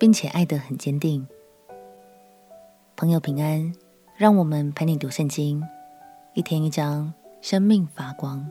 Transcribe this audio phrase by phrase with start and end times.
[0.00, 1.28] 并且爱得很坚定。
[2.96, 3.70] 朋友平安，
[4.16, 5.62] 让我们陪你读圣经，
[6.32, 8.48] 一天一章，生命发光。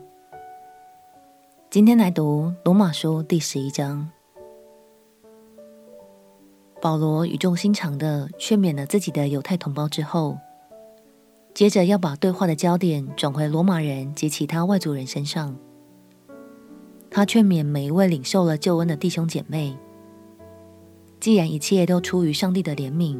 [1.71, 4.12] 今天来读罗马书第十一章。
[6.80, 10.38] 保罗语重心长地劝勉了自己的犹太同胞之后，
[11.55, 15.57] 接着要把对话的焦点转回罗马人及其他外族人身上。
[17.09, 19.76] 他劝勉每一位领受了救恩的弟兄姐妹：
[21.20, 23.20] 既然一切都出于上帝的怜悯，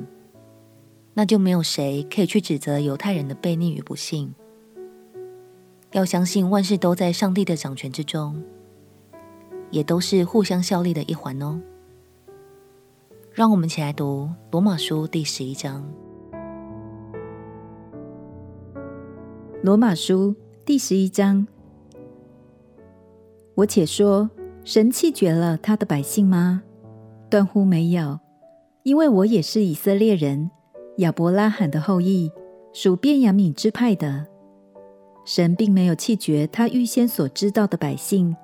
[1.14, 4.34] 那就没有谁可以去指责犹太人的悖逆与不幸。
[5.92, 8.42] 要相信万事都在上帝的掌权之中，
[9.70, 11.60] 也都是互相效力的一环哦。
[13.34, 15.84] 让我们起来读罗马书第十一章。
[19.62, 21.46] 罗马书第十一章。
[23.56, 24.30] 我且说，
[24.64, 26.64] 神弃绝了他的百姓吗？
[27.30, 28.20] 断乎没有，
[28.84, 30.50] 因为我也是以色列人，
[30.98, 32.32] 亚伯拉罕的后裔，
[32.74, 34.26] 属便雅悯支派的。
[35.26, 38.36] 神并没有弃绝他预先所知道的百姓。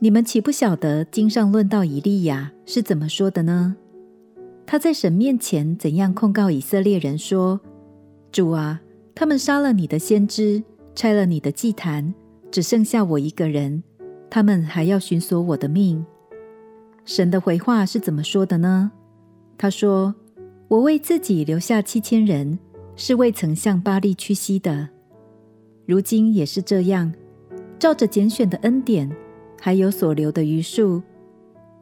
[0.00, 3.74] 你们岂不晓得经上论到以利亚是怎么说的呢？
[4.66, 7.60] 他在神面前怎样控告以色列人说
[8.30, 8.82] ：“主啊，
[9.14, 10.62] 他们杀了你的先知，
[10.94, 12.12] 拆了你的祭坛，
[12.50, 13.82] 只剩下我一个人。”
[14.28, 16.04] 他们还要寻索我的命。
[17.04, 18.92] 神的回话是怎么说的呢？
[19.58, 20.14] 他说
[20.68, 22.58] ：“我为自己留下七千人，
[22.96, 24.88] 是未曾向巴力屈膝的。
[25.84, 27.12] 如今也是这样，
[27.78, 29.10] 照着拣选的恩典，
[29.60, 31.02] 还有所留的余数。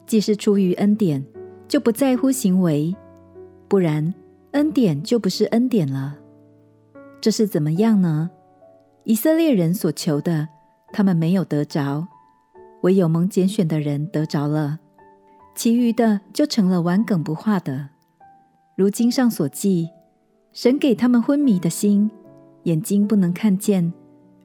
[0.05, 1.23] 既是出于恩典，
[1.67, 2.93] 就不在乎行为；
[3.67, 4.13] 不然，
[4.51, 6.17] 恩典就不是恩典了。
[7.21, 8.29] 这是怎么样呢？
[9.03, 10.47] 以色列人所求的，
[10.91, 12.07] 他们没有得着。”
[12.81, 14.79] 唯有蒙拣选的人得着了，
[15.55, 17.89] 其余的就成了顽梗不化的。
[18.75, 19.89] 如经上所记，
[20.53, 22.09] 神给他们昏迷的心，
[22.63, 23.91] 眼睛不能看见，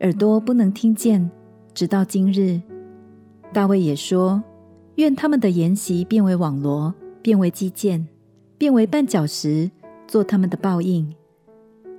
[0.00, 1.30] 耳朵不能听见，
[1.72, 2.60] 直到今日。
[3.52, 4.42] 大卫也说：
[4.96, 8.06] 愿他们的筵席变为网罗，变为机槛，
[8.58, 9.70] 变为绊脚石，
[10.06, 11.14] 做他们的报应。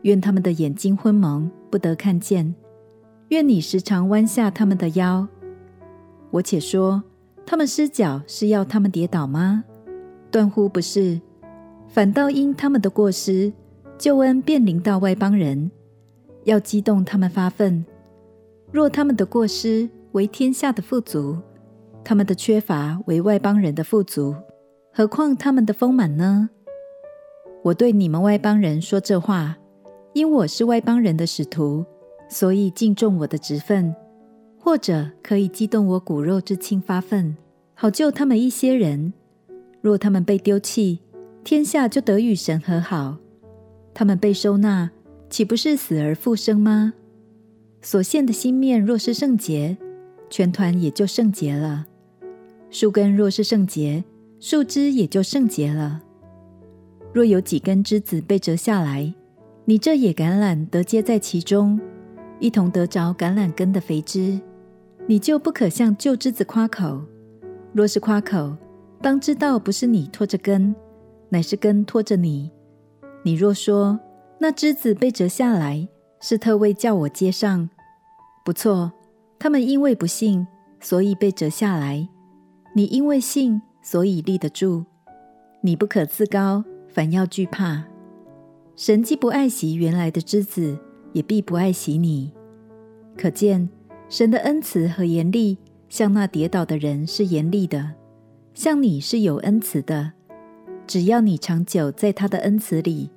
[0.03, 2.53] 愿他们的眼睛昏蒙，不得看见。
[3.29, 5.27] 愿你时常弯下他们的腰。
[6.29, 7.03] 我且说，
[7.49, 9.63] 他们失脚是要他们跌倒吗？
[10.29, 11.21] 断乎不是，
[11.87, 13.53] 反倒因他们的过失，
[13.97, 15.71] 救恩便临到外邦人，
[16.43, 17.85] 要激动他们发愤。
[18.69, 21.37] 若他们的过失为天下的富足，
[22.03, 24.35] 他们的缺乏为外邦人的富足，
[24.93, 26.49] 何况他们的丰满呢？
[27.63, 29.57] 我对你们外邦人说这话，
[30.11, 31.85] 因我是外邦人的使徒，
[32.27, 33.95] 所以敬重我的职分。
[34.67, 37.37] 或者可以激动我骨肉之亲发愤，
[37.73, 39.13] 好救他们一些人。
[39.79, 40.99] 若他们被丢弃，
[41.41, 43.15] 天下就得与神和好；
[43.93, 44.91] 他们被收纳，
[45.29, 46.93] 岂不是死而复生吗？
[47.81, 49.77] 所献的心面若是圣洁，
[50.29, 51.85] 全团也就圣洁了；
[52.69, 54.03] 树根若是圣洁，
[54.41, 56.01] 树枝也就圣洁了。
[57.13, 59.13] 若有几根枝子被折下来，
[59.63, 61.79] 你这野橄榄得接在其中，
[62.41, 64.37] 一同得着橄榄根的肥枝。
[65.07, 67.01] 你就不可向旧枝子夸口。
[67.73, 68.55] 若是夸口，
[69.01, 70.75] 当知道不是你拖着根，
[71.29, 72.51] 乃是根拖着你。
[73.23, 73.97] 你若说
[74.37, 75.87] 那枝子被折下来，
[76.19, 77.69] 是特为叫我接上，
[78.43, 78.91] 不错。
[79.39, 80.45] 他们因为不信，
[80.81, 82.07] 所以被折下来；
[82.75, 84.83] 你因为信，所以立得住。
[85.61, 87.83] 你不可自高，反要惧怕。
[88.75, 90.77] 神既不爱惜原来的枝子，
[91.13, 92.33] 也必不爱惜你。
[93.15, 93.69] 可见。
[94.09, 95.57] 神的恩慈和严厉，
[95.89, 97.91] 向那跌倒的人是严厉的，
[98.53, 100.13] 向你是有恩慈的。
[100.87, 103.09] 只要你长久在他的恩慈里，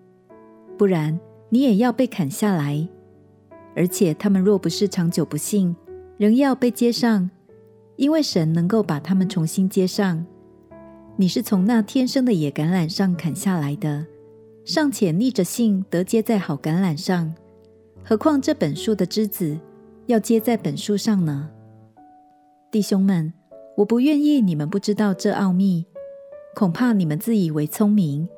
[0.77, 2.89] 不然你也要被砍下来。
[3.77, 5.77] 而且他们若不是长久不信，
[6.17, 7.31] 仍要被接上，
[7.95, 10.27] 因为神能够把他们重新接上。
[11.15, 14.05] 你是从那天生的野橄榄上砍下来的，
[14.65, 17.33] 尚且逆着性得接在好橄榄上，
[18.03, 19.57] 何况这本树的枝子？
[20.11, 21.49] 要接在本树上呢，
[22.69, 23.33] 弟兄们，
[23.77, 25.87] 我不愿意你们不知道这奥秘，
[26.57, 28.29] 恐怕你们自以为聪明，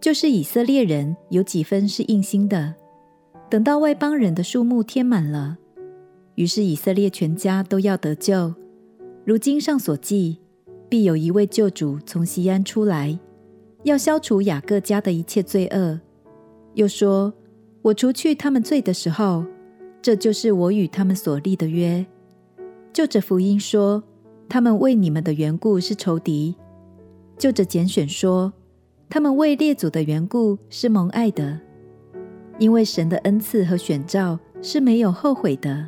[0.00, 2.72] 就是以色列人有几分是硬心的。
[3.50, 5.58] 等到外邦人的数目添满了，
[6.36, 8.54] 于是以色列全家都要得救。
[9.24, 10.38] 如经上所记，
[10.88, 13.18] 必有一位救主从西安出来，
[13.82, 15.98] 要消除雅各家的一切罪恶。
[16.74, 17.34] 又说：
[17.82, 19.44] 我除去他们罪的时候，
[20.08, 22.06] 这就是我与他们所立的约。
[22.94, 24.02] 就着福音说，
[24.48, 26.54] 他们为你们的缘故是仇敌；
[27.36, 28.50] 就着拣选说，
[29.10, 31.60] 他们为列祖的缘故是蒙爱的。
[32.58, 35.86] 因为神的恩赐和选召是没有后悔的。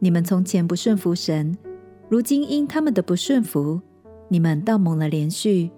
[0.00, 1.56] 你们从前不顺服神，
[2.08, 3.80] 如今因他们的不顺服，
[4.26, 5.70] 你们倒蒙了连续。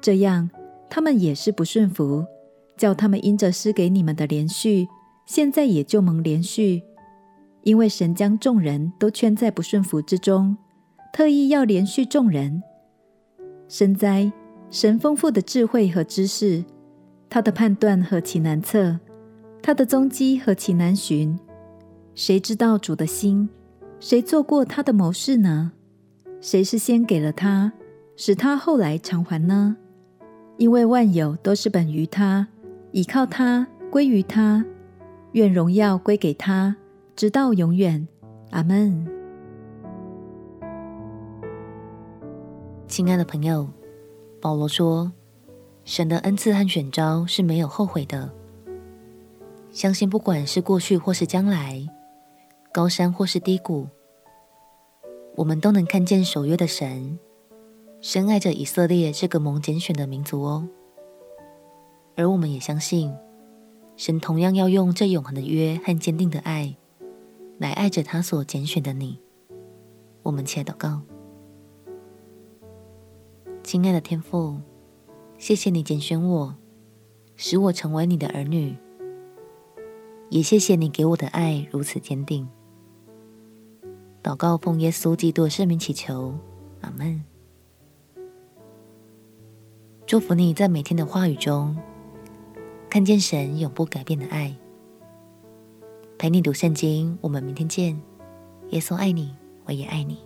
[0.00, 0.50] 这样，
[0.90, 2.26] 他们也是不顺服，
[2.76, 4.88] 叫他们因着施给你们的连续，
[5.34, 6.82] 现在也就蒙连续。
[7.62, 10.54] 因为神将众人都圈在不顺服之中，
[11.10, 12.62] 特意要连续众人。
[13.66, 14.30] 深哉，
[14.68, 16.62] 神丰富的智慧和知识！
[17.30, 19.00] 他的判断何其难测，
[19.62, 21.38] 他的踪迹何其难寻。
[22.14, 23.48] 谁知道主的心？
[24.00, 25.72] 谁做过他的谋士呢？
[26.42, 27.72] 谁是先给了他，
[28.16, 29.78] 使他后来偿还呢？
[30.58, 32.48] 因为万有都是本于他，
[32.90, 34.62] 倚靠他，归于他。
[35.32, 36.76] 愿荣耀归给他，
[37.16, 38.06] 直到永远。
[38.50, 39.06] 阿门。
[42.86, 43.68] 亲爱的朋友，
[44.40, 45.10] 保罗说。
[45.84, 48.30] 神的恩赐和选召是没有后悔的。
[49.72, 51.84] 相信不管是过去或是将来，
[52.72, 53.88] 高山或是低谷，
[55.34, 57.18] 我们都能看见守约的神
[58.00, 60.68] 深爱着以色列这个蒙拣选的民族哦。
[62.14, 63.12] 而我们也相信，
[63.96, 66.76] 神同样要用这永恒的约和坚定的爱
[67.58, 69.20] 来爱着他所拣选的你。
[70.22, 71.00] 我们且祷告，
[73.62, 74.60] 亲爱的天父。
[75.38, 76.54] 谢谢你拣选我，
[77.34, 78.76] 使我成为你的儿女，
[80.30, 82.48] 也谢谢你给我的爱如此坚定。
[84.22, 86.38] 祷告奉耶稣基督的圣名祈求，
[86.80, 87.24] 阿门。
[90.06, 91.76] 祝福你在每天的话语中
[92.92, 94.54] 看见神永不改变的爱。
[96.18, 97.98] 陪你读圣经，我们明天见。
[98.68, 99.34] 耶稣爱你，
[99.64, 100.18] 我也爱你。